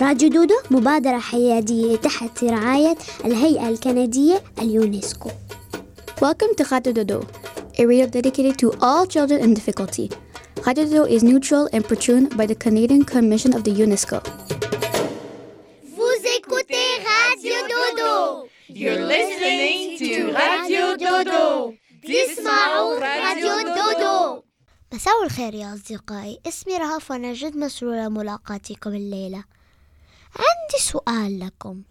[0.00, 5.30] راديو دودو مبادرة حيادية تحت رعاية الهيئة الكندية اليونسكو
[6.22, 7.18] Welcome to Radio Dodo,
[7.80, 10.08] a radio dedicated to all children in difficulty.
[10.66, 14.18] Radio Dodo is neutral and patroned by the Canadian Commission of the UNESCO.
[15.96, 18.48] Vous écoutez Radio Dodo.
[18.68, 21.74] You're listening to Radio Dodo.
[22.02, 24.42] تسمعوا راديو دودو
[24.92, 29.44] مساء الخير يا أصدقائي اسمي رهف وأنا جد مسرورة ملاقاتكم الليلة
[30.36, 31.82] عندي سؤال لكم.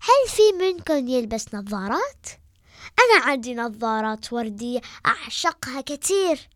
[0.00, 2.26] هل في منكم يلبس نظارات؟
[2.98, 6.48] أنا عندي نظارات وردية أعشقها كثير.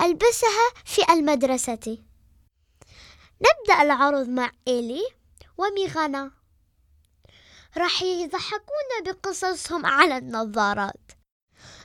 [0.00, 1.98] ألبسها في المدرسة.
[3.40, 5.02] نبدأ العرض مع إيلي
[5.58, 6.30] وميغانا.
[7.76, 11.12] راح يضحكونا بقصصهم على النظارات.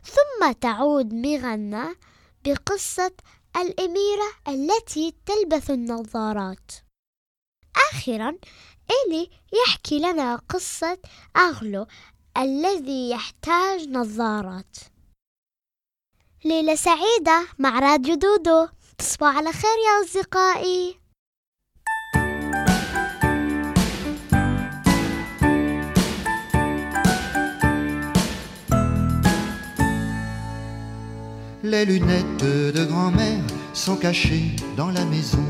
[0.04, 1.96] ثم تعود ميغانا
[2.46, 3.12] بقصة
[3.58, 6.72] الأميرة التي تلبس النظارات.
[7.92, 8.38] آخرا
[8.92, 10.98] إيلي يحكي لنا قصة
[11.38, 11.88] أغلو
[12.38, 14.78] الذي يحتاج نظارات.
[16.46, 18.68] ليلة سعيدة مع راديو دودو.
[18.98, 21.00] تصبحوا على خير يا أصدقائي.
[31.64, 32.46] Les lunettes
[32.78, 35.46] de grand-mère sont cachées dans la maison.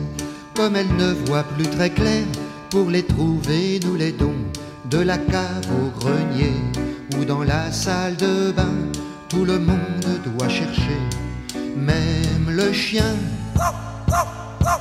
[0.57, 2.23] Comme elle ne voit plus très clair,
[2.71, 4.41] pour les trouver, nous les dons
[4.89, 6.51] de la cave au grenier
[7.15, 8.73] ou dans la salle de bain.
[9.29, 10.99] Tout le monde doit chercher,
[11.75, 13.15] même le chien,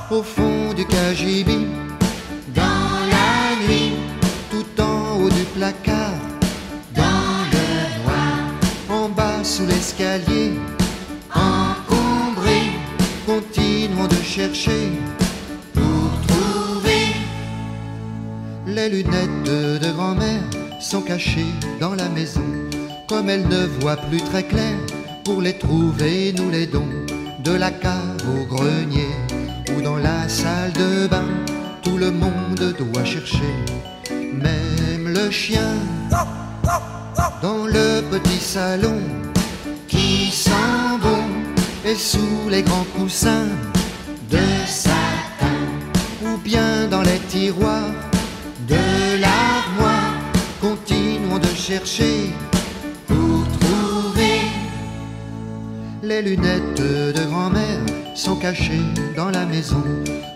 [0.09, 1.67] au fond du cagibi,
[2.55, 3.93] dans la nuit,
[4.49, 6.17] tout en haut du placard,
[6.95, 10.53] dans le noir, en bas sous l'escalier
[11.35, 12.71] encombré,
[13.27, 14.91] continuons de chercher
[18.77, 20.43] Les lunettes de, grand-mère
[20.79, 22.45] sont cachées dans la maison.
[23.07, 24.77] Comme elle ne voit plus très clair,
[25.25, 26.93] pour les trouver, nous les dons
[27.43, 29.09] de la cave au grenier
[29.75, 31.25] ou dans la salle de bain.
[31.81, 33.51] Tout le monde doit chercher,
[34.11, 35.73] même le chien,
[37.41, 39.01] dans le petit salon
[39.87, 41.23] qui sent bon
[41.83, 43.49] et sous les grands coussins
[44.29, 45.65] de satin
[46.23, 47.95] ou bien dans les tiroirs
[48.67, 50.13] de l'armoire.
[50.61, 52.31] Continuons de chercher
[53.07, 54.41] pour trouver
[56.03, 57.81] les lunettes de grand-mère
[58.15, 59.83] sont cachées dans la maison.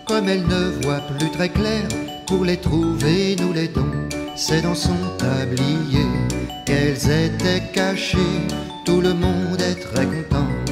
[0.06, 1.82] Comme elle ne voit plus très clair,
[2.26, 3.92] pour les trouver, nous les dons.
[4.36, 6.06] C'est dans son tablier
[6.66, 8.40] qu'elles étaient cachées.
[8.84, 10.71] Tout le monde est très content.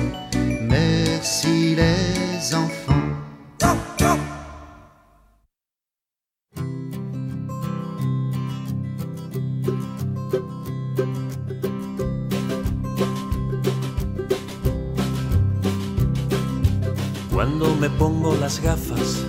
[18.51, 19.25] Las gafas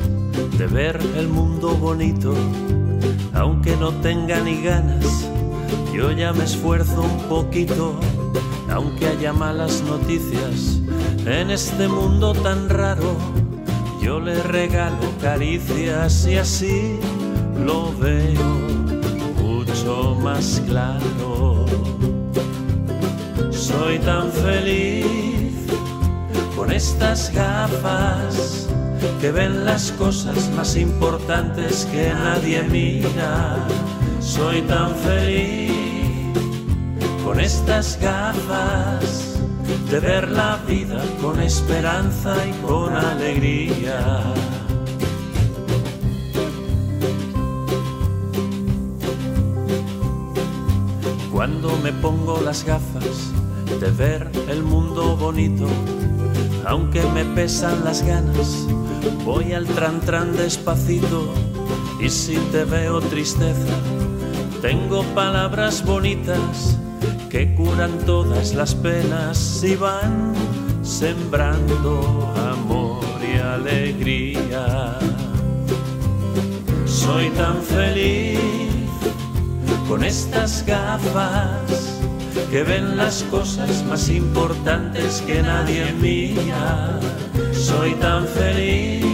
[0.57, 2.33] de ver el mundo bonito,
[3.35, 5.27] aunque no tenga ni ganas,
[5.93, 7.99] yo ya me esfuerzo un poquito,
[8.71, 10.79] aunque haya malas noticias
[11.27, 13.15] en este mundo tan raro,
[14.01, 16.99] yo le regalo caricias y así
[17.63, 18.57] lo veo
[19.39, 21.67] mucho más claro.
[23.51, 25.05] Soy tan feliz
[26.55, 28.70] con estas gafas
[29.19, 33.57] que ven las cosas más importantes que nadie mira.
[34.19, 35.71] Soy tan feliz
[37.23, 39.39] con estas gafas
[39.89, 44.21] de ver la vida con esperanza y con alegría.
[51.31, 53.31] Cuando me pongo las gafas
[53.79, 55.67] de ver el mundo bonito,
[56.65, 58.67] aunque me pesan las ganas,
[59.25, 61.33] voy al tran tran despacito
[61.99, 63.77] y si te veo tristeza,
[64.61, 66.77] tengo palabras bonitas
[67.29, 70.33] que curan todas las penas y van
[70.81, 74.97] sembrando amor y alegría.
[76.85, 78.39] Soy tan feliz
[79.87, 81.90] con estas gafas
[82.51, 86.99] que ven las cosas más importantes que nadie mira.
[87.53, 89.05] Soy tan feliz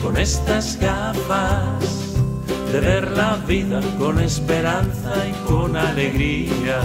[0.00, 2.14] con estas gafas
[2.72, 6.80] de ver la vida con esperanza y con alegría.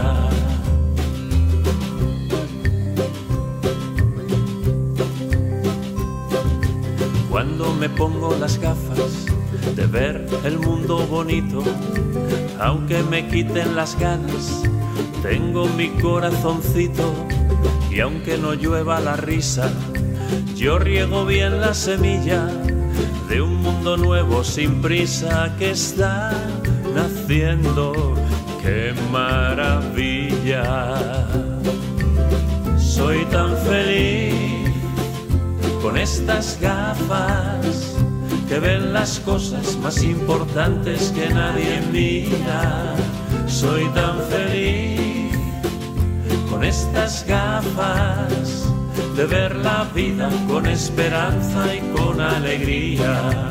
[7.30, 9.28] Cuando me pongo las gafas
[9.76, 11.64] de ver el mundo bonito,
[12.60, 14.64] aunque me quiten las ganas,
[15.24, 17.14] tengo mi corazoncito
[17.90, 19.72] y aunque no llueva la risa,
[20.54, 22.48] yo riego bien la semilla
[23.30, 26.34] de un mundo nuevo sin prisa que está
[26.94, 28.16] naciendo.
[28.62, 30.74] ¡Qué maravilla!
[32.78, 34.72] Soy tan feliz
[35.82, 37.96] con estas gafas
[38.50, 42.94] que ven las cosas más importantes que nadie mira.
[43.48, 45.03] Soy tan feliz
[46.54, 48.68] con estas gafas
[49.16, 53.50] de ver la vida con esperanza y con alegría.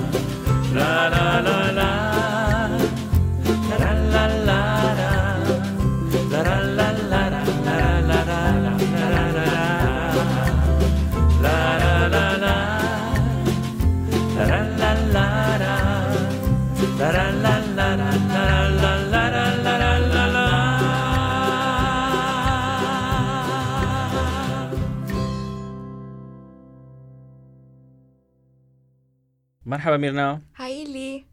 [29.82, 30.42] مرحبا ميرنا.
[30.56, 31.24] Hi لي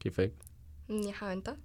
[0.00, 0.32] كيفك؟
[0.88, 1.56] منيحة أنت؟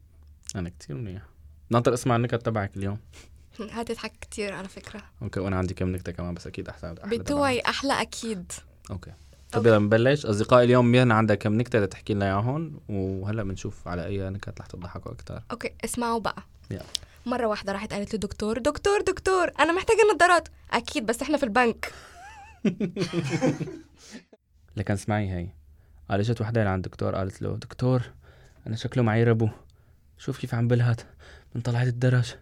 [0.55, 1.21] أنا كتير منيح
[1.69, 2.99] ناطر أسمع النكت تبعك اليوم.
[3.71, 5.01] هتضحك كتير على فكرة.
[5.21, 8.51] Okay وأنا عندي كم نكتة كمان بس أكيد أحسن أحلى بتوعي أحلى أكيد.
[8.91, 9.11] Okay.
[9.51, 14.05] طيب يلا نبلش اصدقائي اليوم ميرنا عندها كم نكتة تحكي لنا اياهم وهلأ بنشوف على
[14.05, 16.43] أي نكت رح تضحكوا أكثر Okay اسمعوا بقى.
[16.71, 16.83] يلا.
[17.25, 20.47] مرة واحدة راحت قالت للدكتور دكتور دكتور أنا محتاجة نظارات.
[20.71, 21.93] أكيد بس إحنا في البنك.
[24.77, 25.47] لكن اسمعي هي
[26.09, 28.01] قال اجت وحده لعند الدكتور؟ قالت له دكتور
[28.67, 29.49] أنا شكله معي ربو.
[30.17, 31.01] شوف كيف عم بلهت
[31.55, 32.35] من طلعت الدرج.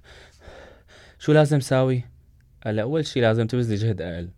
[1.20, 2.04] شو لازم ساوي؟
[2.66, 4.30] قال أول شي لازم تبذلي جهد أقل.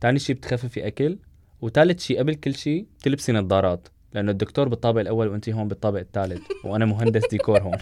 [0.00, 1.18] تاني شي بتخففي أكل
[1.60, 6.42] وثالث شي قبل كل شي بتلبسي نظارات لأنه الدكتور بالطابق الأول وانت هون بالطابق الثالث
[6.64, 7.78] وأنا مهندس ديكور هون.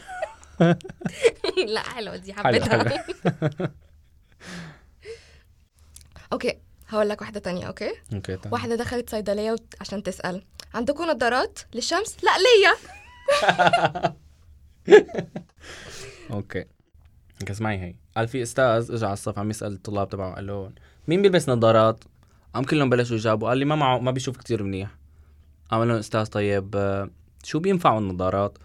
[1.75, 3.05] لا حلوة دي حبيتها.
[6.33, 6.59] Okay
[6.89, 7.91] هقول لك واحدة تانية okay?
[8.15, 8.53] Okay تمام.
[8.53, 10.43] واحدة دخلت صيدلية وت- عشان تسأل.
[10.75, 12.75] عندكم نظارات للشمس؟ لا ليا
[16.31, 16.65] Okay
[17.41, 20.73] هيك اسمعي هي قال في أستاذ اجى على الصف عم يسأل الطلاب تبعه قال له
[21.09, 22.05] مين بيلبس نظارات؟
[22.55, 24.91] قام كلهم بلشوا يجاوبوا قال لي ما معه ما بيشوف كتير منيح
[25.71, 27.11] قام له أستاذ طيب آه،
[27.45, 28.59] شو بينفعوا النظارات؟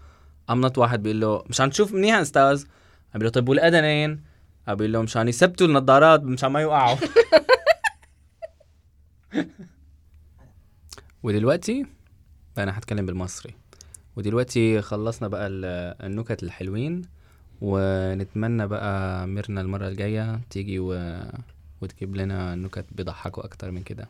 [0.48, 2.68] قام نط واحد بيقول له مشان تشوف منيح أستاذ قام
[3.14, 4.24] بيقول له طيب والأذنين؟
[4.66, 6.96] قام بيقول له مشان يثبتوا النظارات مشان ما يوقعوا
[11.22, 11.95] ودلوقتي
[12.58, 13.54] أنا حتكلم بالمصري.
[14.16, 17.02] ودلوقتي خلصنا بقى ال- النكت الحلوين
[17.60, 21.16] ونتمنى بقى ميرنا المرة الجاية تيجي و...
[21.80, 24.08] وتجيب لنا نكت بيضحكوا أكتر من كده.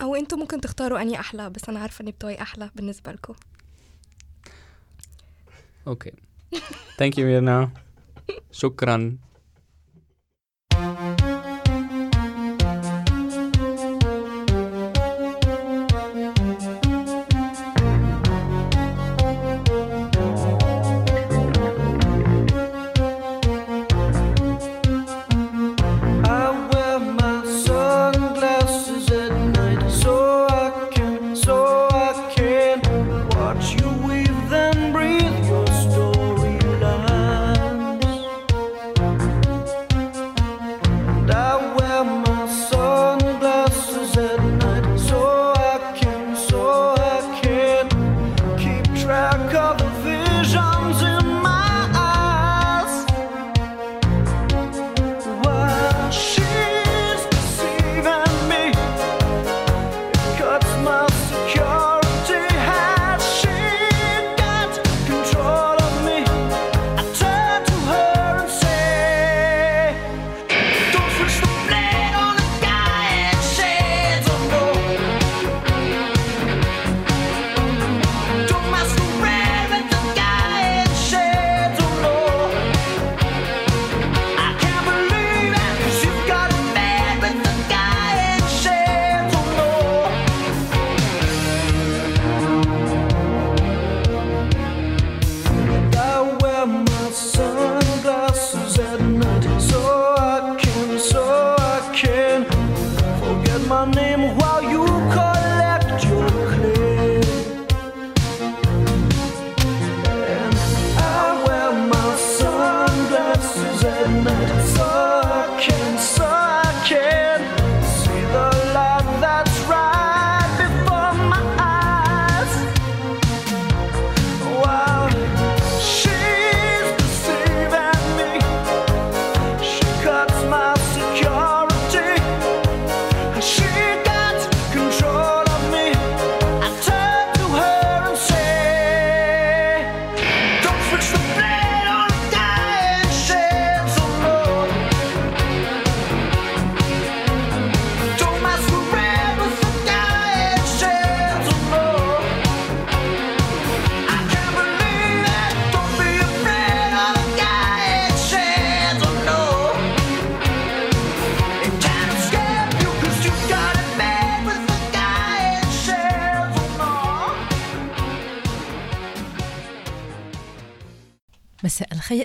[0.00, 3.34] أو أنتوا ممكن تختاروا أني أحلى بس أنا عارفة إن بتوعي أحلى بالنسبة لكم.
[5.86, 6.12] أوكي.
[6.98, 7.70] ثانك يو ميرنا.
[8.52, 9.16] شكرا.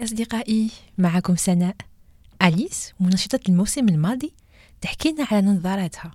[0.08, 1.76] أصدقائي معكم سناء.
[2.42, 4.34] أليس منشطة الموسم الماضي
[4.82, 6.12] تحكي لنا على نظاراتها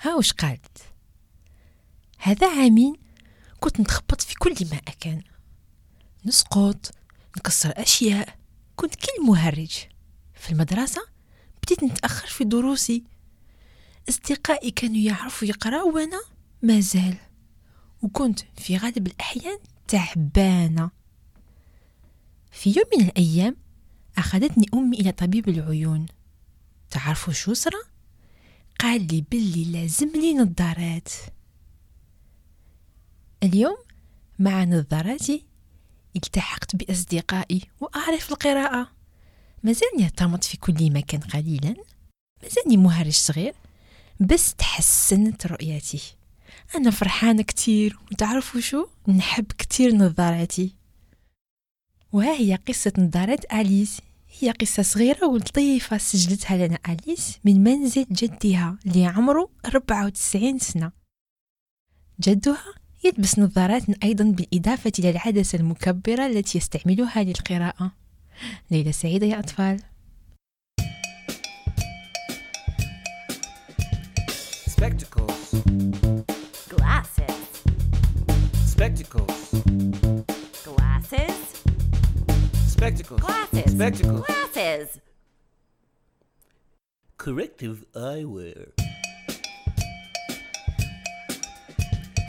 [0.00, 0.78] ها وش قالت؟
[2.18, 2.94] هذا عامين
[3.60, 5.22] كنت نتخبط في كل ما أكان.
[6.24, 6.94] نسقط
[7.38, 8.36] نكسر أشياء
[8.76, 9.78] كنت كل مهرج.
[10.34, 11.02] في المدرسة
[11.62, 13.04] بديت نتأخر في دروسي.
[14.08, 16.20] أصدقائي كانوا يعرفوا يقرأوا وأنا
[16.62, 17.16] ما زال.
[18.02, 20.99] وكنت في غالب الأحيان تعبانة.
[22.50, 23.56] في يوم من الأيام
[24.18, 26.06] أخذتني أمي إلى طبيب العيون.
[26.90, 27.80] تعرفوا شو صرا؟
[28.80, 31.08] قال لي باللي لازم لي نظارات.
[33.42, 33.76] اليوم
[34.38, 35.44] مع نظاراتي
[36.16, 38.90] التحقت بأصدقائي وأعرف القراءة.
[39.62, 41.74] مازالني اهتمت في كل مكان قليلا.
[42.42, 43.54] مازالني مهرج صغير
[44.20, 46.16] بس تحسنت رؤيتي
[46.74, 47.98] أنا فرحانة كتير.
[48.12, 50.79] وتعرفوا شو؟ نحب كتير نظاراتي.
[52.12, 54.00] وها هي قصة نظارات أليس.
[54.40, 60.92] هي قصة صغيرة ولطيفة سجلتها لنا أليس من منزل جدها اللي عمره 94 سنة.
[62.20, 62.64] جدها
[63.04, 67.92] يلبس نظارات أيضا بالإضافة إلى العدسة المكبرة التي يستعملها للقراءة.
[68.70, 69.80] ليلة سعيدة يا أطفال.
[74.70, 75.39] Spectacles.
[82.80, 83.20] Spectacles.
[83.20, 83.72] Glasses.
[83.72, 84.26] Spectacles.
[84.26, 85.00] Glasses.
[87.18, 88.70] Corrective eyewear.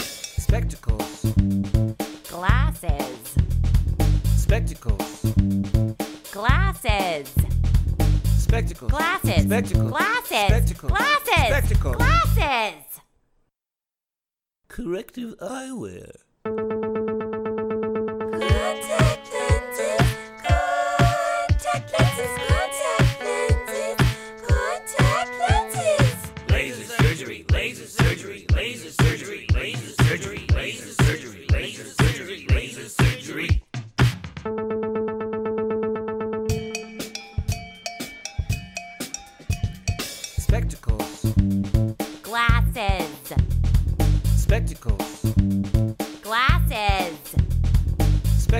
[0.01, 1.21] Spectacles.
[2.27, 3.35] Glasses.
[4.35, 5.21] Spectacles.
[6.33, 7.33] Glasses.
[8.35, 8.91] Spectacles.
[8.91, 9.41] Glasses.
[9.47, 9.89] Spectacles.
[9.89, 10.33] Glasses.
[10.49, 10.91] Spectacles.
[10.91, 11.47] Glasses.
[11.47, 11.95] Spectacles.
[11.95, 12.99] Glasses.
[14.67, 16.11] Corrective eyewear.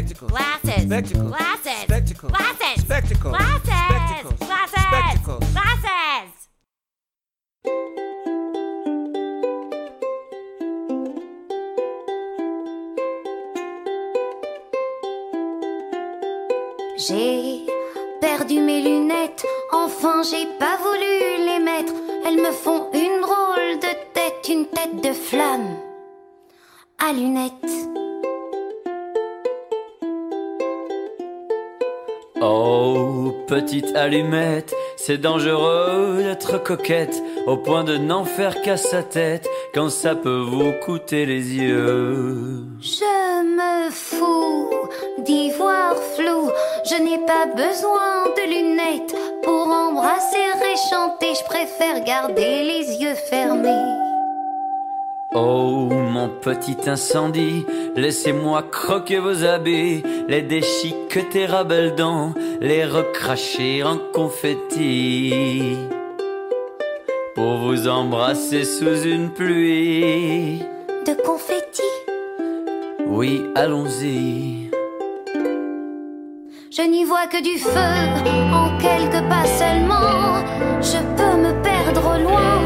[0.01, 0.27] Spectacles.
[0.29, 0.84] Glasses.
[0.84, 1.27] Spectacles.
[1.29, 1.86] Glasses.
[1.86, 2.27] Spectacles.
[2.27, 2.81] Glasses.
[2.81, 3.29] Spectacles.
[3.29, 3.62] Glasses.
[3.62, 4.36] Spectacles.
[4.39, 4.72] Glasses.
[4.72, 5.39] Spectacles.
[5.53, 5.91] Glasses.
[16.98, 17.65] J'ai
[18.22, 21.93] perdu mes lunettes, enfin j'ai pas voulu les mettre.
[22.25, 25.77] Elles me font une drôle de tête, une tête de flamme
[27.00, 27.60] à lunettes.
[33.51, 39.89] Petite allumette, c'est dangereux d'être coquette, au point de n'en faire qu'à sa tête, quand
[39.89, 42.63] ça peut vous coûter les yeux.
[42.79, 44.70] Je me fous
[45.25, 46.50] d'ivoire flou,
[46.89, 53.15] je n'ai pas besoin de lunettes pour embrasser et chanter, je préfère garder les yeux
[53.29, 54.10] fermés.
[55.33, 63.81] Oh, mon petit incendie, laissez-moi croquer vos habits, les déchiqueter à belles dents, les recracher
[63.83, 65.77] en confetti.
[67.35, 70.63] Pour vous embrasser sous une pluie.
[71.07, 71.81] De confetti,
[73.07, 74.69] Oui, allons-y.
[76.69, 77.95] je n'y vois que du feu
[78.53, 80.43] en quelques pas seulement.
[80.81, 82.59] Je peux me perdre au loin,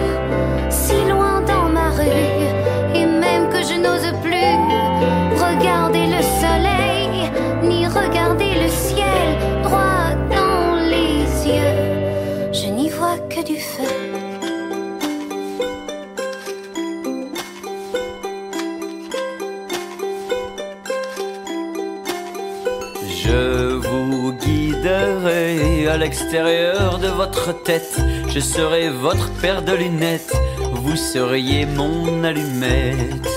[24.88, 27.98] à l'extérieur de votre tête.
[28.30, 30.34] Je serai votre paire de lunettes.
[30.74, 33.28] Vous seriez mon allumette.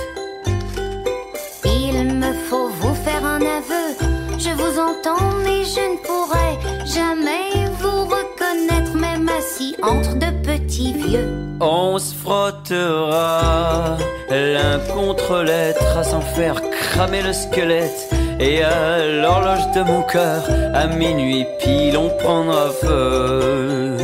[1.65, 3.97] Il me faut vous faire un aveu.
[4.39, 10.93] Je vous entends, mais je ne pourrai jamais vous reconnaître, même assis entre de petits
[10.93, 11.29] vieux.
[11.61, 13.97] On se frottera
[14.31, 18.08] l'un contre l'être à s'en faire cramer le squelette.
[18.41, 20.43] Et à l'horloge de mon cœur,
[20.75, 23.97] à minuit pile, on prendra feu.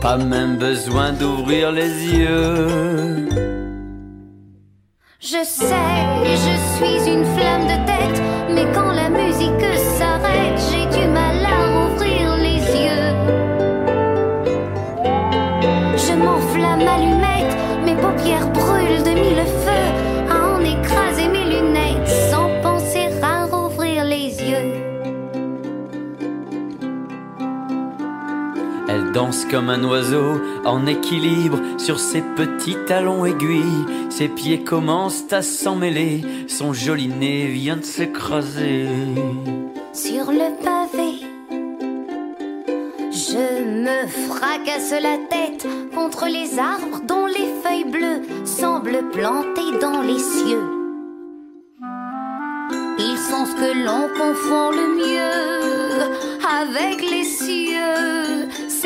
[0.00, 3.28] Pas même besoin d'ouvrir les yeux.
[5.20, 5.74] Je sais,
[6.24, 7.75] je suis une flamme de
[29.50, 33.86] comme un oiseau en équilibre sur ses petits talons aiguilles.
[34.10, 38.86] Ses pieds commencent à s'emmêler, son joli nez vient de s'écraser.
[39.92, 41.26] Sur le pavé,
[43.10, 50.02] je me fracasse la tête contre les arbres dont les feuilles bleues semblent plantées dans
[50.02, 50.64] les cieux.
[52.98, 55.86] Ils sont ce que l'on confond le mieux
[56.60, 58.35] avec les cieux.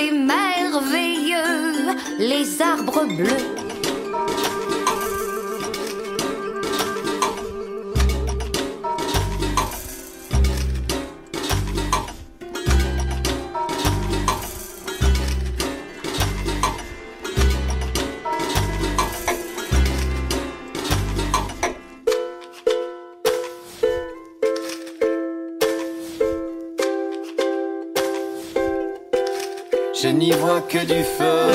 [0.01, 3.70] C'est merveilleux, les arbres bleus.
[30.71, 31.51] Que du feu,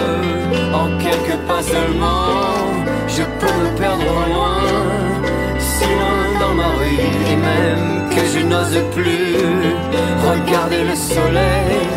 [0.73, 2.28] en quelques pas seulement.
[3.08, 4.62] Je peux me perdre loin,
[5.58, 6.99] si loin dans ma rue,
[7.32, 9.38] et même que je n'ose plus
[10.30, 11.88] regarder le soleil,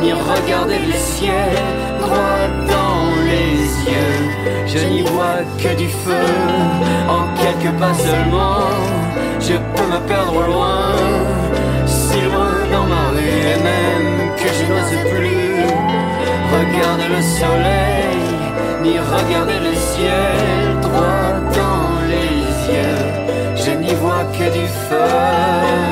[0.00, 1.52] ni regarder le ciel
[2.00, 3.56] droit dans les
[3.90, 4.20] yeux.
[4.66, 6.26] Je n'y vois que du feu,
[7.08, 8.68] en quelques pas seulement.
[9.40, 10.92] Je peux me perdre loin,
[17.14, 18.24] le soleil,
[18.82, 23.02] ni regarder le ciel droit dans les yeux.
[23.64, 25.91] Je n'y vois que du feu.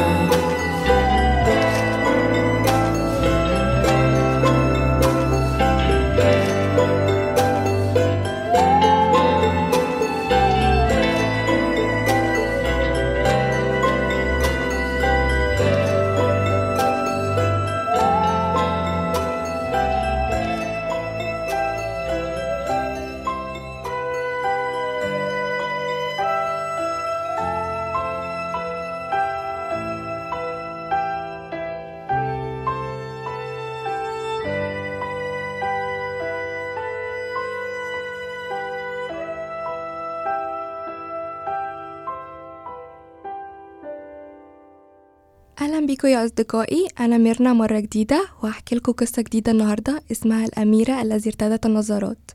[45.60, 46.88] أهلا بيكم يا أصدقائي.
[47.00, 52.30] أنا ميرنا مرة جديدة وهحكي لكم قصة جديدة النهاردة اسمها الأميرة التي ارتدت النظارات.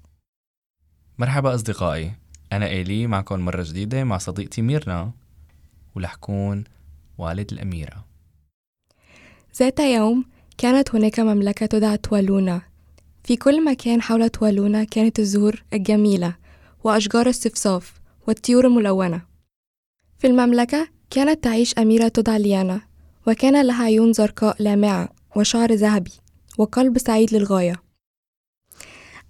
[1.17, 2.11] مرحبا أصدقائي.
[2.53, 5.11] أنا إيلي معكم مرة جديدة مع صديقتي ميرنا
[5.95, 6.63] ولحكون
[7.17, 8.05] والد الأميرة.
[9.57, 10.25] ذات يوم
[10.57, 12.61] كانت هناك مملكة تدعى توالونا.
[13.23, 16.35] في كل مكان حول توالونا كانت الزهور الجميلة
[16.83, 17.93] وأشجار الصفصاف
[18.27, 19.21] والطيور الملونة.
[20.19, 22.81] في المملكة كانت تعيش أميرة تدعى ليانا.
[23.27, 26.11] وكان لها عيون زرقاء لامعة وشعر ذهبي
[26.57, 27.75] وقلب سعيد للغاية.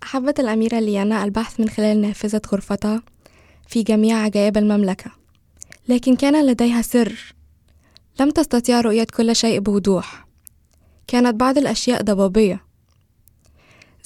[0.03, 3.03] أحبت الأميرة ليانا البحث من خلال نافذة غرفتها
[3.67, 5.11] في جميع عجائب المملكة
[5.87, 7.35] لكن كان لديها سر.
[8.19, 10.27] لم تستطيع رؤية كل شيء بوضوح.
[11.07, 12.65] كانت بعض الأشياء ضبابية.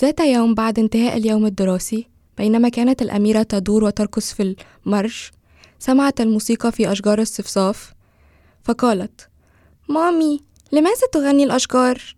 [0.01, 5.31] ذات يوم بعد انتهاء اليوم الدراسي بينما كانت الأميرة تدور وترقص في المرش
[5.79, 7.93] سمعت الموسيقى في أشجار الصفصاف
[8.63, 9.28] فقالت
[9.89, 10.39] مامي
[10.71, 12.15] لماذا تغني الأشجار؟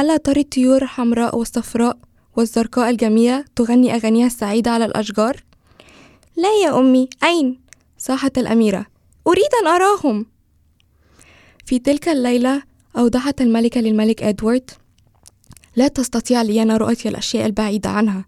[0.00, 1.98] ألا ترى الطيور الحمراء والصفراء
[2.36, 5.44] والزرقاء الجميلة تغني أغانيها السعيدة على الأشجار؟
[6.36, 7.60] لا يا أمي أين؟
[7.98, 8.86] صاحت الأميرة
[9.26, 10.26] أريد أن أراهم
[11.66, 12.62] في تلك الليلة
[12.96, 14.70] أوضحت الملكة للملك إدوارد
[15.76, 18.24] لا تستطيع ليانا رؤية الأشياء البعيدة عنها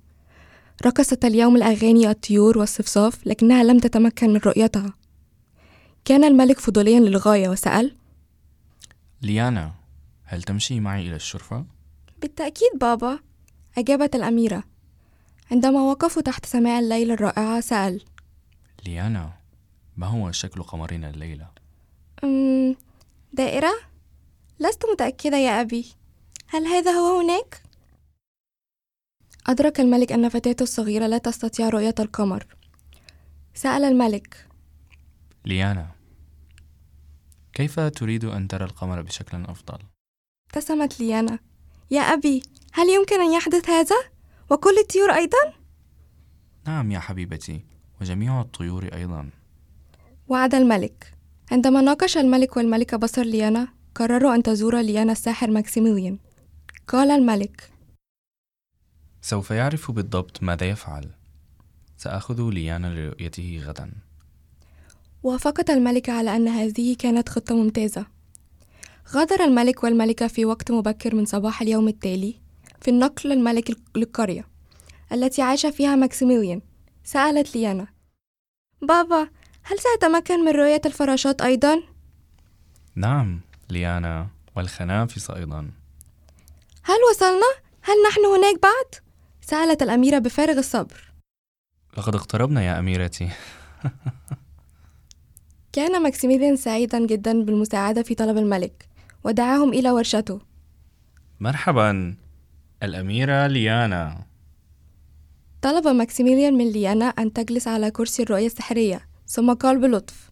[0.87, 4.95] رقصت اليوم الأغاني الطيور والصفصاف لكنها لم تتمكن من رؤيتها
[6.05, 7.97] كان الملك فضوليا للغاية وسأل
[9.23, 9.75] ليانا
[10.25, 11.65] هل تمشي معي إلى الشرفة؟
[12.23, 13.19] بالتأكيد بابا
[13.79, 14.65] أجابت الأميرة
[15.51, 18.05] عندما وقفوا تحت سماء الليل الرائعة سأل
[18.87, 19.33] ليانا
[19.97, 21.49] ما هو شكل قمرنا الليلة؟
[22.25, 22.77] أمم
[23.33, 23.73] دائرة؟
[24.61, 25.87] لست متأكدة يا أبي
[26.49, 27.63] هل هذا هو هناك؟
[29.47, 32.47] أدرك الملك أن فتاته الصغيرة لا تستطيع رؤية القمر
[33.55, 34.47] سأل الملك
[35.45, 35.91] ليانا
[37.57, 39.79] كيف تريد أن ترى القمر بشكل أفضل؟
[40.47, 41.39] ابتسمت ليانا
[41.91, 42.43] يا أبي
[42.73, 43.97] هل يمكن أن يحدث هذا؟
[44.51, 45.55] وكل الطيور أيضا؟
[46.67, 47.65] نعم يا حبيبتي
[48.01, 49.31] وجميع الطيور أيضا
[50.29, 51.15] وعد الملك
[51.53, 56.19] عندما ناقش الملك والملكة بصر ليانا قرروا أن تزور ليانا الساحر ماكسيميليان
[56.89, 57.71] قال الملك
[59.23, 61.11] سوف يعرف بالضبط ماذا يفعل
[61.97, 64.06] سأخذ ليانا لرؤيته غدا
[65.23, 68.07] وافقت الملكة على أن هذه كانت خطة ممتازة
[69.15, 72.35] غادر الملك والملكة في وقت مبكر من صباح اليوم التالي
[72.81, 74.49] في النقل الملك للقرية
[75.13, 76.61] التي عاش فيها ماكسيميليان
[77.05, 77.87] سألت ليانا
[78.83, 79.29] بابا
[79.63, 81.83] هل سأتمكن من رؤية الفراشات أيضا؟
[82.95, 85.71] نعم ليانا والخنافس أيضا
[86.83, 87.53] هل وصلنا؟
[87.83, 89.03] هل نحن هناك بعد؟
[89.41, 91.13] سألت الأميرة بفارغ الصبر
[91.97, 93.29] لقد اقتربنا يا أميرتي
[95.77, 98.89] كان ماكسيميليان سعيدا جدا بالمساعدة في طلب الملك
[99.25, 100.41] ودعاهم إلى ورشته.
[101.41, 102.17] مرحبا
[102.83, 104.27] الأميرة ليانا.
[105.63, 110.31] طلب ماكسيميليان من ليانا أن تجلس على كرسي الرؤية السحرية ثم قال بلطف.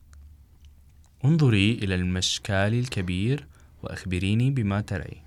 [1.25, 3.47] انظري إلى المشكال الكبير
[3.83, 5.23] وأخبريني بما تري.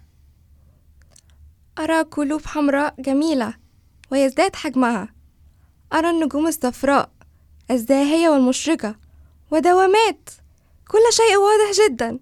[1.80, 3.54] أرى قلوب حمراء جميلة
[4.12, 5.10] ويزداد حجمها.
[5.94, 7.10] أرى النجوم الصفراء
[7.72, 9.07] الزاهية والمشرقة.
[9.52, 10.30] ودوامات.
[10.88, 12.20] كل شيء واضح جدا.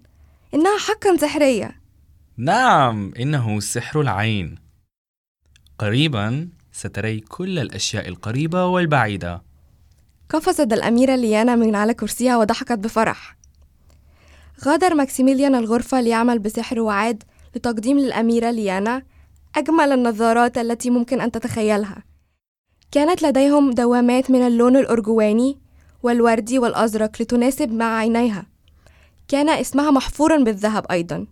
[0.54, 1.80] إنها حقا سحرية.
[2.36, 4.58] نعم إنه سحر العين.
[5.78, 9.42] قريبا ستري كل الأشياء القريبة والبعيدة.
[10.30, 13.36] قفزت الأميرة ليانا من على كرسيها وضحكت بفرح.
[14.64, 17.22] غادر ماكسيميليان الغرفة ليعمل بسحر وعاد
[17.56, 19.02] لتقديم للأميرة ليانا
[19.56, 22.02] أجمل النظارات التي ممكن أن تتخيلها.
[22.92, 25.58] كانت لديهم دوامات من اللون الأرجواني
[26.06, 28.46] والوردي والأزرق لتناسب مع عينيها.
[29.28, 31.26] كان اسمها محفورا بالذهب أيضا.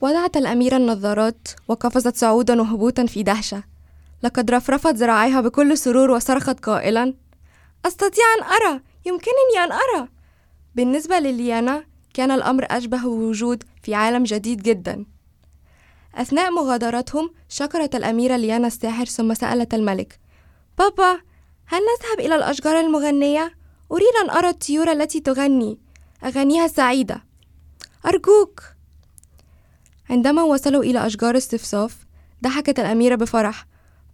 [0.00, 3.62] وضعت الأميرة النظارات وقفزت صعودا وهبوطا في دهشة.
[4.22, 7.14] لقد رفرفت ذراعيها بكل سرور وصرخت قائلا
[7.86, 10.08] أستطيع أن أرى يمكنني أن أرى.
[10.74, 15.04] بالنسبة لليانا كان الأمر أشبه بوجود في عالم جديد جدا.
[16.14, 20.20] أثناء مغادرتهم شكرت الأميرة ليانا الساحر ثم سألت الملك
[20.78, 21.20] بابا
[21.66, 25.78] هل نذهب إلى الأشجار المغنية؟ أريد أن أرى الطيور التي تغني.
[26.24, 27.24] أغانيها سعيدة.
[28.06, 28.62] أرجوك.
[30.10, 31.96] عندما وصلوا إلى أشجار الصفصاف
[32.44, 33.66] ضحكت الأميرة بفرح.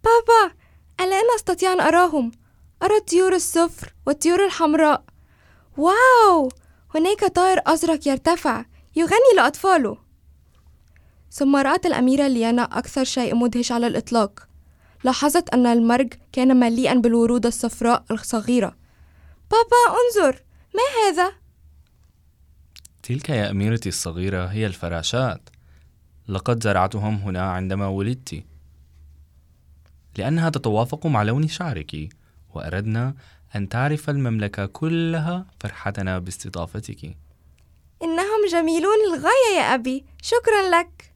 [0.04, 0.54] بابا
[1.00, 2.32] الآن أستطيع أن أراهم.
[2.82, 5.04] أرى الطيور الصفر والطيور الحمراء.
[5.76, 6.48] واو!
[6.94, 8.64] هناك طائر أزرق يرتفع
[8.96, 9.98] يغني لأطفاله.
[11.32, 14.48] ثم رأت الأميرة ليانا أكثر شيء مدهش على الإطلاق.
[15.04, 18.79] لاحظت أن المرج كان مليئا بالورود الصفراء الصغيرة.
[19.50, 20.42] بابا انظر.
[20.74, 21.32] ما هذا؟
[23.02, 25.40] تلك يا أميرتي الصغيرة هي الفراشات.
[26.28, 28.44] لقد زرعتهم هنا عندما ولدت.
[30.18, 32.08] لأنها تتوافق مع لون شعرك
[32.54, 33.14] وأردنا
[33.56, 37.04] أن تعرف المملكة كلها فرحتنا باستضافتك.
[38.02, 40.04] إنهم جميلون للغاية يا أبي.
[40.22, 41.14] شكرا لك.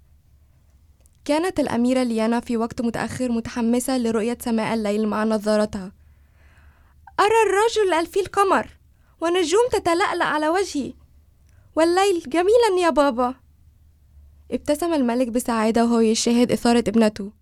[1.24, 5.92] كانت الأميرة ليانا في وقت متأخر متحمسة لرؤية سماء الليل مع نظارتها.
[7.20, 8.68] أرى الرجل في القمر
[9.20, 10.94] ونجوم تتلألأ على وجهي.
[11.76, 13.34] والليل جميلا يا بابا.
[14.50, 17.32] ابتسم الملك بسعادة وهو يشاهد إثارة ابنته.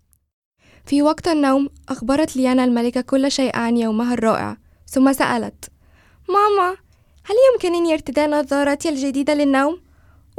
[0.85, 4.57] في وقت النوم أخبرت ليانا الملكة كل شيء عن يومها الرائع
[4.87, 5.65] ثم سألت
[6.29, 6.77] ماما
[7.25, 9.81] هل يمكنني ارتداء نظارتي الجديدة للنوم؟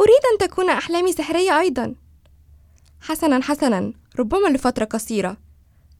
[0.00, 1.94] أريد أن تكون أحلامي سحرية أيضا.
[3.00, 5.36] حسنا حسنا ربما لفترة قصيرة.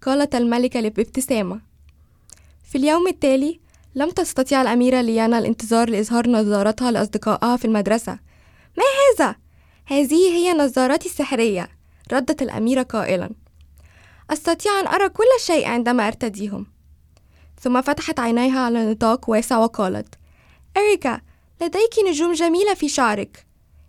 [0.03, 1.61] قالت الملكة بابتسامة
[2.65, 3.61] في اليوم التالي
[3.95, 8.19] لم تستطيع الأميرة ليانا الانتظار لإظهار نظارتها لأصدقائها في المدرسة.
[8.77, 8.85] ما
[9.25, 9.37] هذا؟
[9.87, 11.69] هذه هي نظارتي السحرية
[12.13, 13.31] ردت الأميرة قائلا.
[14.31, 16.67] أستطيع أن أرى كل شيء عندما أرتديهم.
[17.61, 20.15] ثم فتحت عينيها على نطاق واسع وقالت
[20.77, 21.21] إريكا
[21.63, 23.47] لديك نجوم جميلة في شعرك.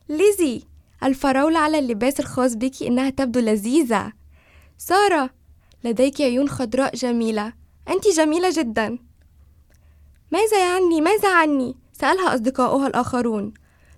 [0.09, 0.61] ليزي
[1.03, 4.13] الفراولة على اللباس الخاص بك إنها تبدو لذيذة.
[4.77, 5.29] سارة
[5.83, 7.64] لديك عيون خضراء جميلة.
[7.89, 8.99] أنت جميلة جدا.
[10.31, 13.53] ماذا يعني؟ ماذا عني؟ سألها أصدقاؤها الآخرون.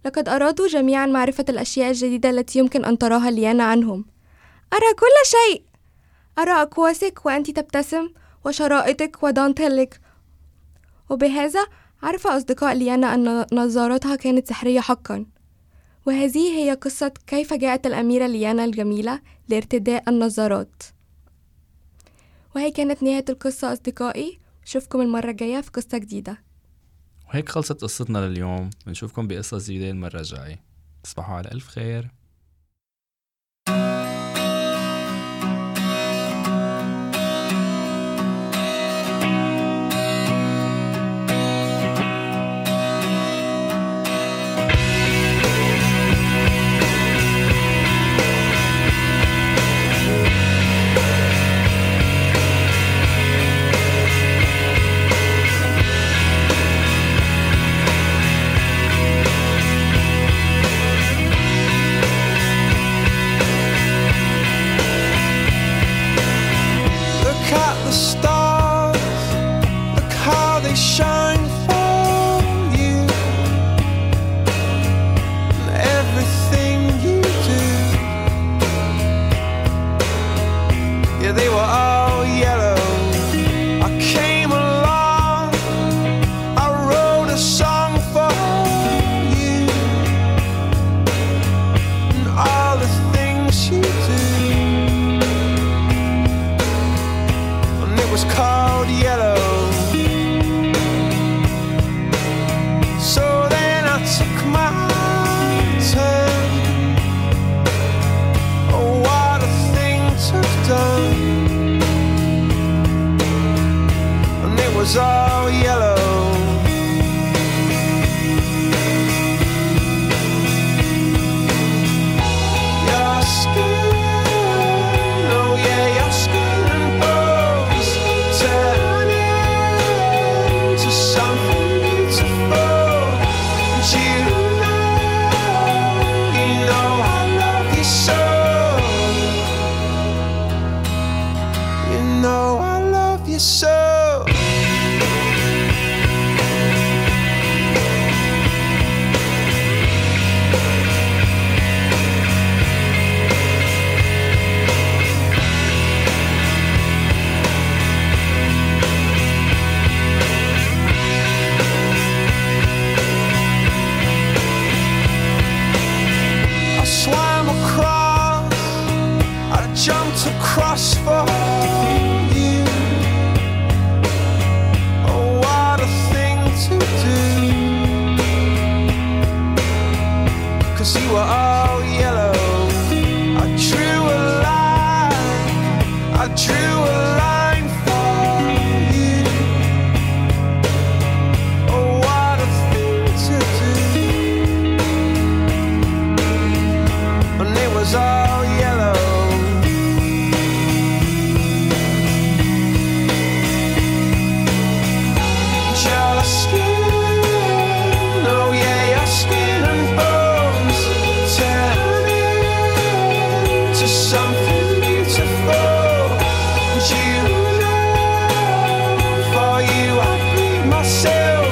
[0.06, 4.06] لقد أرادوا جميعا معرفة الأشياء الجديدة التي يمكن أن تراها ليانا عنهم.
[4.74, 5.64] أرى كل شيء.
[6.40, 8.10] أرى أقواسك وأنت تبتسم
[8.46, 10.02] وشرائطك ودانتيلك.
[11.10, 11.66] وبهذا
[12.04, 15.26] عرف أصدقاء ليانا أن نظارتها كانت سحرية حقا.
[16.06, 20.84] وهذه هي قصة كيف جاءت الأميرة ليانا الجميلة لارتداء النظارات.
[22.58, 24.40] وهي كانت نهاية القصة أصدقائي.
[24.64, 26.38] أشوفكم المرة الجاية في قصة جديدة.
[27.30, 28.70] وهيك خلصت قصتنا لليوم.
[28.88, 30.64] بنشوفكم بقصة جديدة المرة الجاية.
[31.04, 32.12] تصبحوا على ألف خير.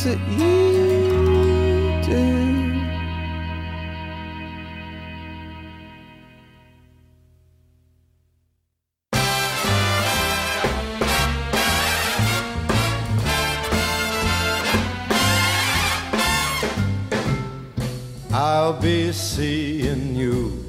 [0.00, 2.50] Things that you do.
[18.32, 20.64] I'll be seeing you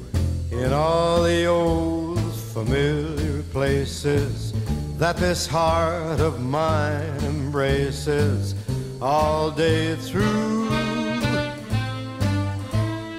[0.50, 2.20] in all the old
[2.52, 4.52] familiar places
[4.98, 8.54] that this heart of mine embraces
[9.02, 10.68] all day through.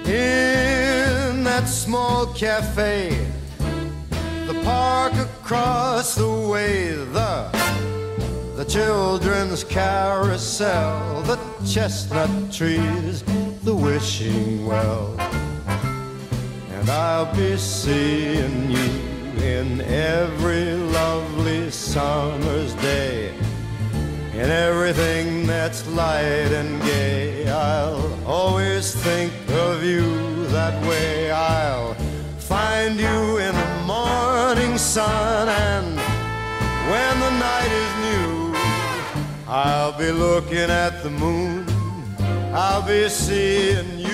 [0.06, 3.26] In that small cafe,
[4.46, 7.50] the park across the way, the
[8.56, 13.22] the children's carousel, the chestnut trees,
[13.62, 15.14] the wishing well.
[16.70, 18.90] And I'll be seeing you
[19.42, 23.43] in every lovely summer's day.
[24.36, 31.30] In everything that's light and gay, I'll always think of you that way.
[31.30, 31.94] I'll
[32.36, 35.96] find you in the morning sun, and
[36.90, 38.54] when the night is new,
[39.46, 41.64] I'll be looking at the moon.
[42.52, 44.13] I'll be seeing you.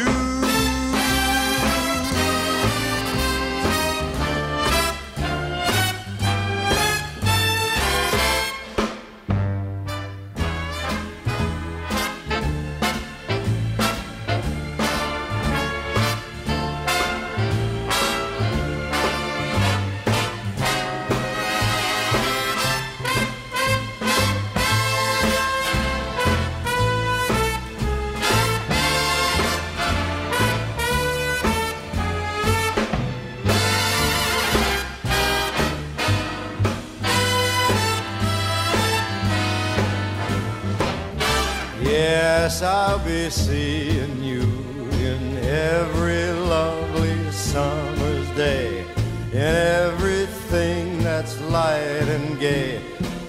[42.63, 48.85] I'll be seeing you in every lovely summer's day,
[49.33, 52.83] in everything that's light and gay.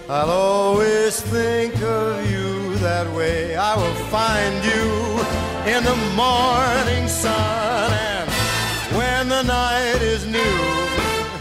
[0.10, 3.56] I'll always think of you that way.
[3.56, 4.90] I will find you
[5.74, 8.30] in the morning sun, and
[8.98, 10.60] when the night is new,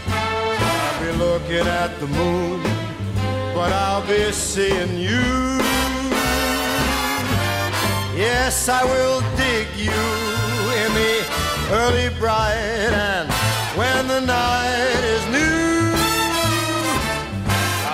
[0.07, 2.63] I'll be looking at the moon,
[3.53, 5.70] but I'll be seeing you.
[8.21, 11.25] Yes, I will dig you in the
[11.71, 13.27] early bright and
[13.75, 15.91] when the night is new,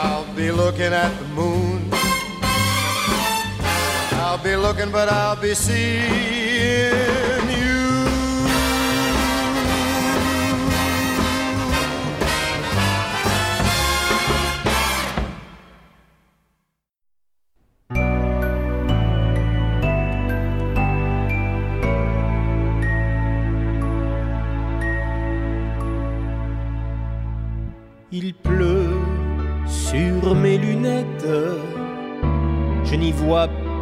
[0.04, 1.88] I'll be looking at the moon.
[4.20, 7.37] I'll be looking, but I'll be seeing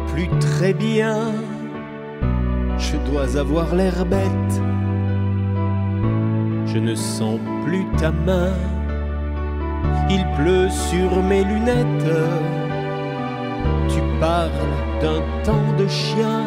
[0.08, 1.32] plus très bien,
[2.78, 4.54] je dois avoir l'air bête,
[6.66, 8.52] je ne sens plus ta main.
[10.10, 12.12] Il pleut sur mes lunettes,
[13.88, 14.50] tu parles
[15.00, 16.44] d'un temps de chien,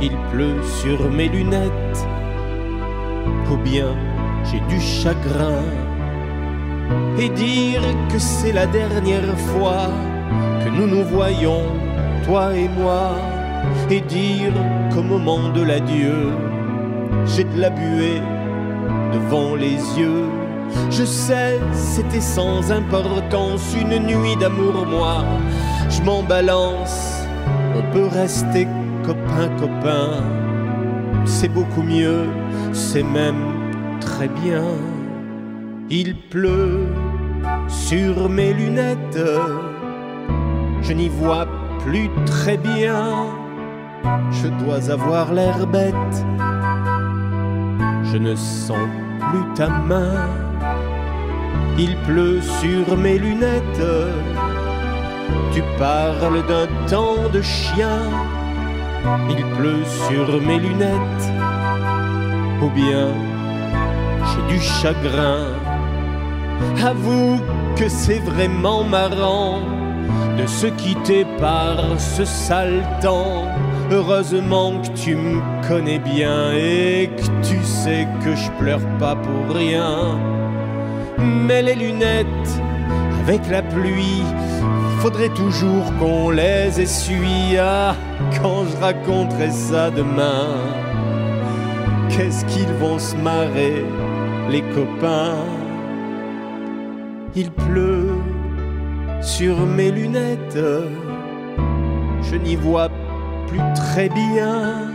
[0.00, 2.06] il pleut sur mes lunettes,
[3.50, 3.88] ou bien
[4.44, 5.62] j'ai du chagrin.
[7.18, 9.88] Et dire que c'est la dernière fois
[10.62, 11.62] que nous nous voyons,
[12.24, 13.16] toi et moi,
[13.90, 14.52] et dire
[14.92, 16.32] qu'au moment de l'adieu,
[17.26, 18.20] j'ai de la buée
[19.12, 20.24] devant les yeux.
[20.90, 25.24] Je sais, c'était sans importance, une nuit d'amour, moi,
[25.88, 27.22] je m'en balance,
[27.76, 28.66] on peut rester
[29.04, 30.10] copain, copain,
[31.24, 32.26] c'est beaucoup mieux,
[32.72, 33.44] c'est même
[34.00, 34.64] très bien.
[35.90, 36.86] Il pleut
[37.68, 39.18] sur mes lunettes,
[40.84, 41.46] je n'y vois
[41.80, 43.26] plus très bien,
[44.30, 46.16] je dois avoir l'air bête,
[48.04, 48.88] je ne sens
[49.30, 50.28] plus ta main.
[51.78, 53.86] Il pleut sur mes lunettes,
[55.52, 57.98] tu parles d'un temps de chien,
[59.30, 61.26] il pleut sur mes lunettes,
[62.62, 63.08] ou bien
[64.28, 65.46] j'ai du chagrin.
[66.84, 67.40] Avoue
[67.76, 69.73] que c'est vraiment marrant
[70.38, 73.44] de se quitter par ce sale temps.
[73.90, 79.56] Heureusement que tu me connais bien et que tu sais que je pleure pas pour
[79.56, 80.18] rien.
[81.18, 82.60] Mais les lunettes
[83.24, 84.22] avec la pluie,
[84.98, 87.56] faudrait toujours qu'on les essuie.
[87.58, 87.94] Ah,
[88.42, 90.48] quand je raconterai ça demain,
[92.10, 93.84] qu'est-ce qu'ils vont se marrer,
[94.50, 95.38] les copains?
[97.34, 97.93] Il pleut
[99.36, 100.64] sur mes lunettes,
[102.22, 102.88] je n'y vois
[103.48, 104.92] plus très bien.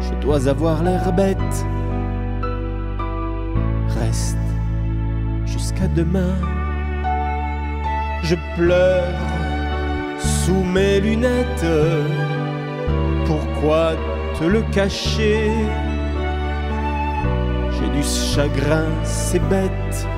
[0.00, 1.56] Je dois avoir l'air bête.
[3.98, 4.36] Reste
[5.46, 6.34] jusqu'à demain.
[8.24, 9.16] Je pleure
[10.18, 11.72] sous mes lunettes.
[13.24, 13.92] Pourquoi
[14.38, 15.50] te le cacher?
[17.74, 20.11] J'ai du chagrin, c'est bête.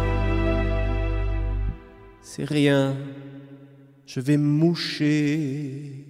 [2.37, 2.97] C'est rien,
[4.07, 6.05] je vais moucher.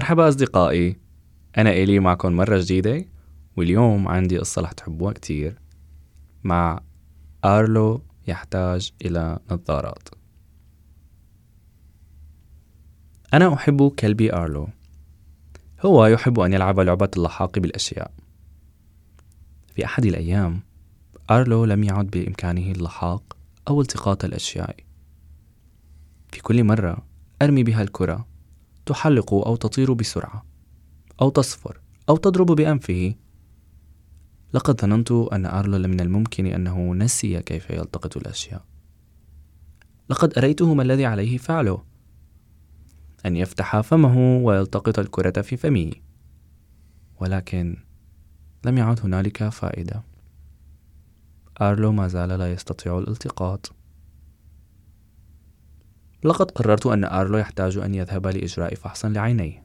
[0.00, 0.96] مرحبا أصدقائي.
[1.58, 3.04] أنا إيلي معكم مرة جديدة
[3.56, 5.58] واليوم عندي قصة رح تحبوها كتير.
[6.44, 6.80] مع
[7.44, 10.08] آرلو يحتاج إلى نظارات.
[13.34, 14.68] أنا أحب كلبي آرلو.
[15.80, 18.12] هو يحب أن يلعب لعبة اللحاق بالأشياء.
[19.74, 20.60] في أحد الأيام
[21.30, 23.36] آرلو لم يعد بإمكانه اللحاق
[23.68, 24.76] أو التقاط الأشياء.
[26.32, 27.06] في كل مرة
[27.42, 28.29] أرمي بها الكرة
[28.90, 30.44] تحلق أو تطير بسرعة
[31.20, 33.14] أو تصفر أو تضرب بأنفه.
[34.52, 38.64] لقد ظننت أن أرلو من الممكن أنه نسي كيف يلتقط الأشياء.
[40.08, 41.82] لقد أريته ما الذي عليه فعله.
[43.26, 45.92] أن يفتح فمه ويلتقط الكرة في فمه.
[47.20, 47.76] ولكن
[48.64, 50.02] لم يعد هنالك فائدة.
[51.60, 53.72] أرلو ما زال لا يستطيع الالتقاط.
[56.24, 59.64] لقد قررت أن أرلو يحتاج أن يذهب لإجراء فحص لعينيه.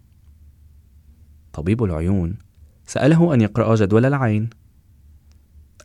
[1.54, 2.38] طبيب العيون
[2.86, 4.50] سأله أن يقرأ جدول العين.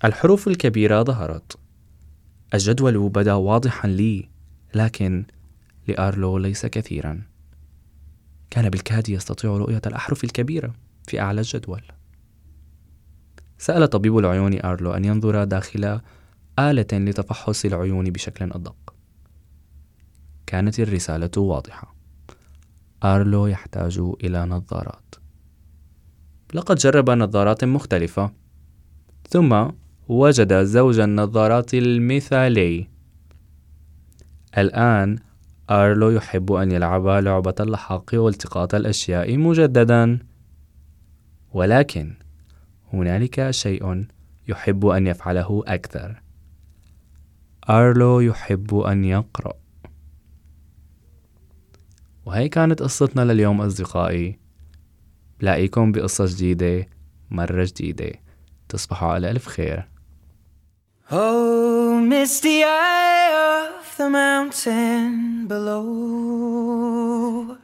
[0.04, 1.58] الحروف الكبيرة ظهرت.
[2.54, 4.28] الجدول بدأ واضحا لي،
[4.74, 5.24] لكن
[5.88, 7.22] لأرلو ليس كثيرا.
[8.50, 10.74] كان بالكاد يستطيع رؤية الأحرف الكبيرة
[11.06, 11.82] في أعلى الجدول.
[13.58, 16.00] سأل طبيب العيون أرلو أن ينظر داخل
[16.58, 18.94] آلة لتفحص العيون بشكل أدق.
[20.50, 21.94] كانت الرسالة واضحة.
[23.04, 25.14] آرلو يحتاج إلى نظارات.
[26.54, 28.32] لقد جرب نظارات مختلفة.
[29.28, 29.66] ثم
[30.08, 32.88] وجد زوج النظارات المثالي.
[34.58, 35.18] الآن
[35.70, 40.18] آرلو يحب أن يلعب لعبة اللحاق والتقاط الأشياء مجددا.
[41.52, 42.14] ولكن
[42.92, 44.06] هنالك شيء
[44.48, 46.22] يحب أن يفعله أكثر.
[47.70, 49.59] أرلو يحب أن يقرأ.
[52.30, 54.38] وهي كانت قصتنا لليوم أصدقائي
[55.40, 56.86] بلاقيكم بقصة جديدة
[57.30, 58.12] مرة جديدة
[58.68, 59.88] تصبحوا على ألف خير
[61.12, 67.56] Oh, misty eye of the mountain below.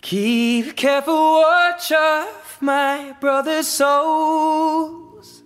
[0.00, 5.42] Keep careful watch of my brother's souls.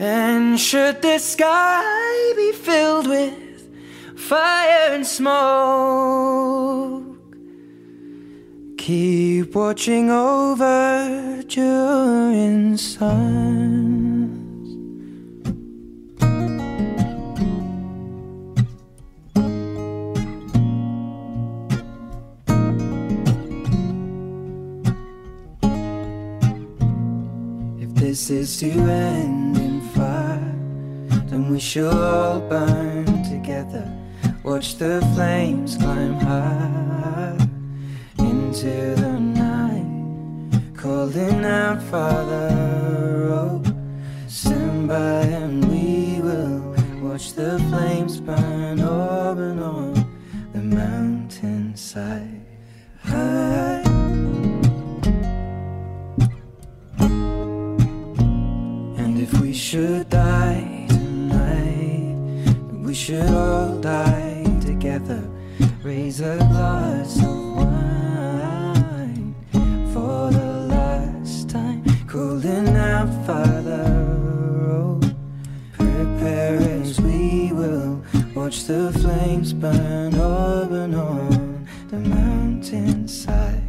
[0.00, 3.34] And should the sky be filled with
[4.18, 5.38] fire and smoke,
[8.76, 13.78] keep watching over during suns.
[27.80, 30.56] If this is to end in fire,
[31.30, 33.88] then we shall all burn together.
[34.48, 37.36] Watch the flames climb high
[38.18, 42.48] into the night, calling out, Father,
[43.30, 43.62] oh,
[44.26, 49.92] stand by and we will watch the flames burn up and on
[50.54, 52.40] the mountainside.
[53.02, 53.82] High.
[58.96, 62.16] And if we should die tonight,
[62.72, 63.67] we should all.
[66.20, 69.34] A glass of wine
[69.92, 71.84] for the last time.
[73.24, 73.84] Father,
[74.68, 75.00] oh,
[75.74, 78.02] prepare as we will
[78.34, 80.16] watch the flames burn
[80.72, 81.68] and on
[83.06, 83.62] the.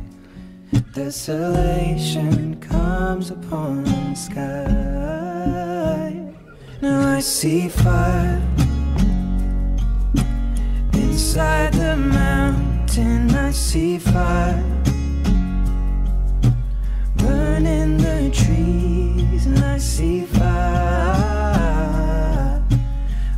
[0.91, 5.54] Desolation comes upon the sky.
[6.82, 8.41] Now I see fire
[11.30, 13.30] inside the mountain.
[13.36, 14.63] I see fire
[17.17, 20.63] burning the trees, and I see fire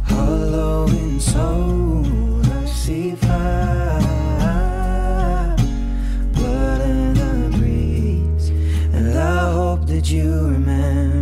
[0.06, 2.06] hollow in soul.
[2.46, 4.00] I see fire
[6.32, 8.52] blood in the breeze,
[8.94, 11.21] and I hope that you remember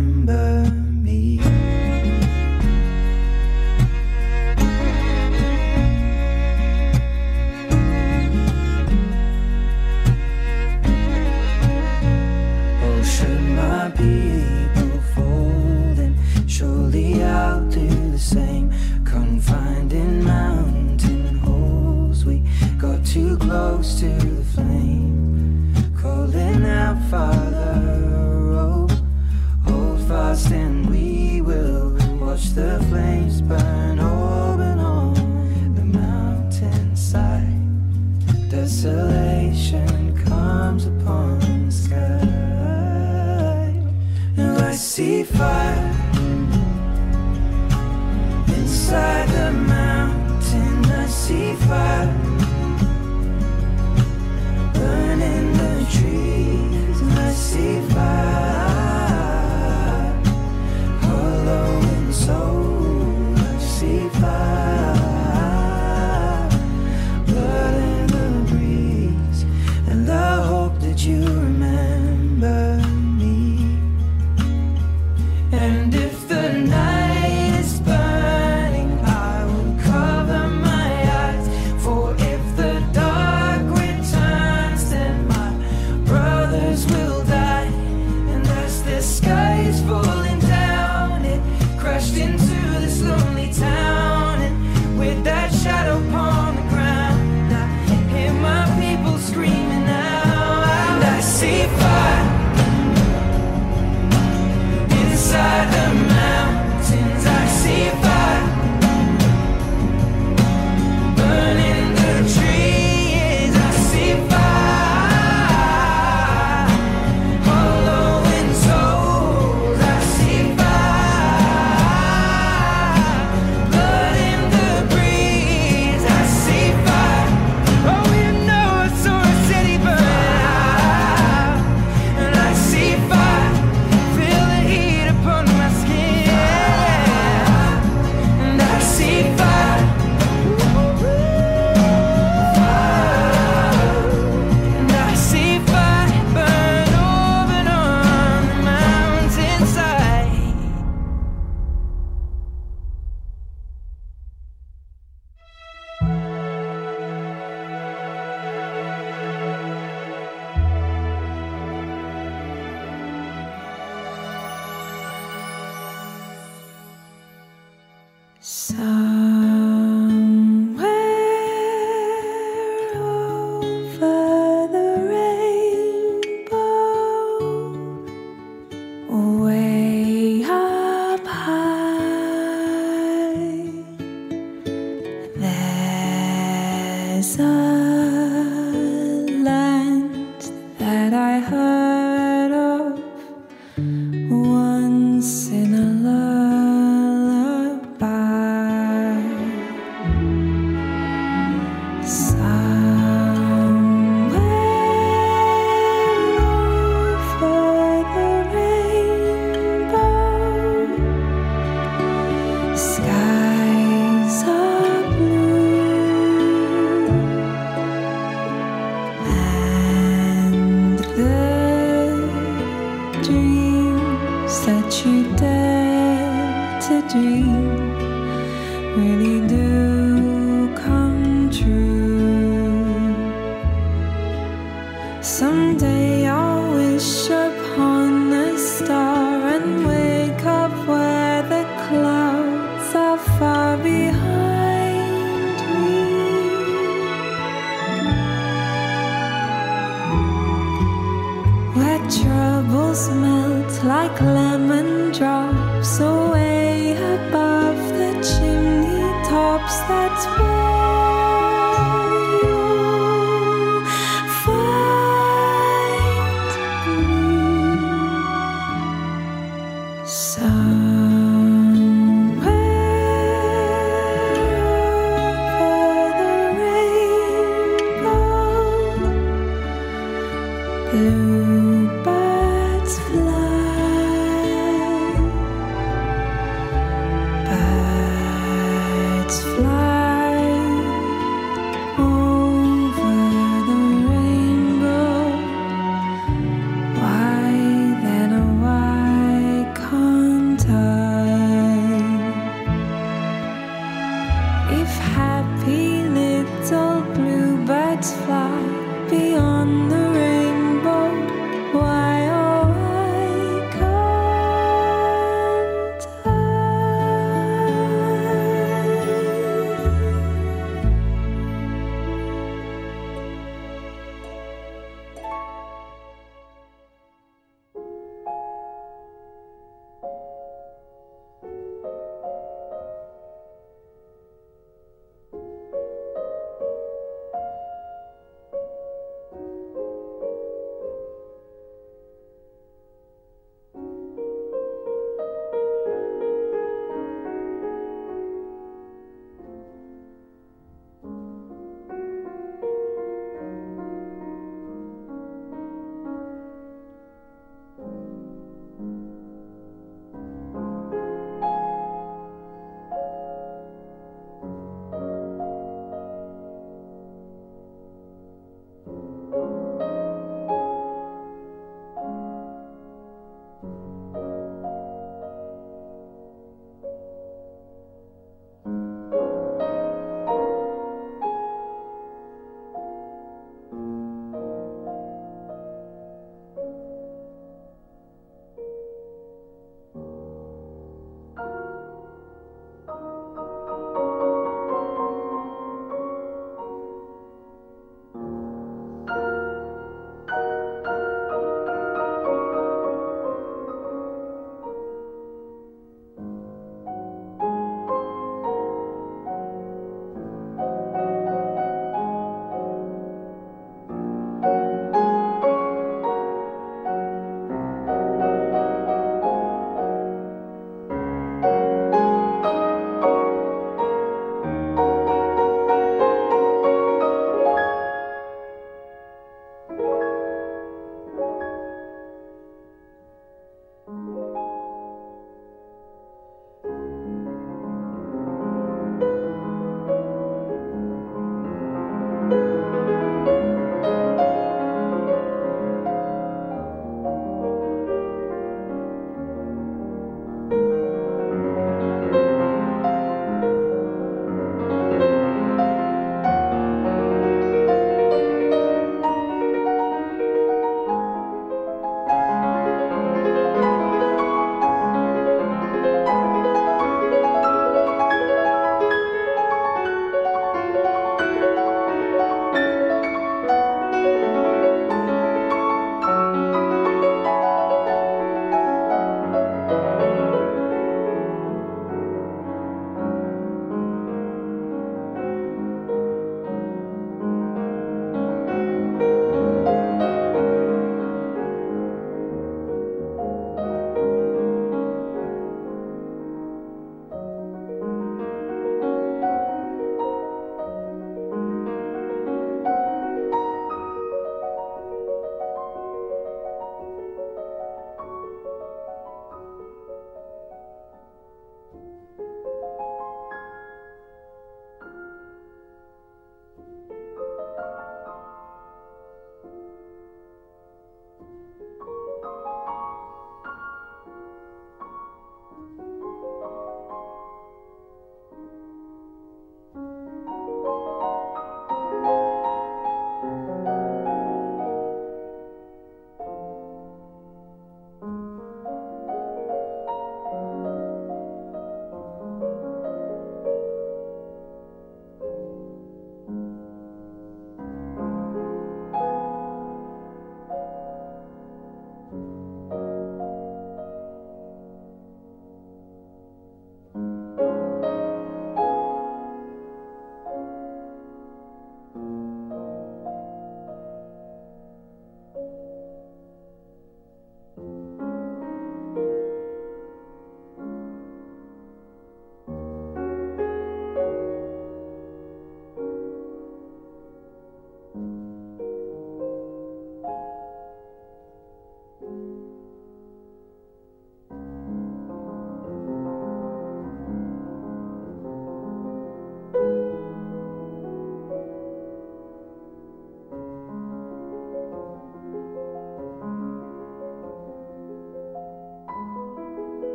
[227.18, 229.29] 为你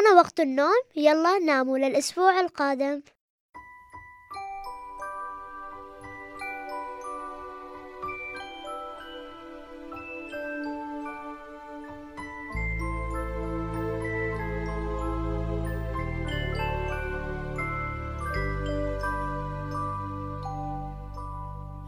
[0.00, 3.02] حان وقت النوم يلا ناموا للأسبوع القادم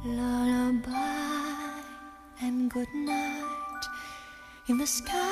[0.05, 0.93] Lullaby
[2.43, 3.85] and good night.
[4.69, 5.32] In the sky,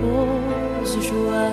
[0.00, 1.49] repouso, João.